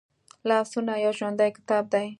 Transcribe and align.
لاسونه 0.49 0.93
یو 1.05 1.13
ژوندی 1.19 1.49
کتاب 1.57 1.83
دی 1.93 2.07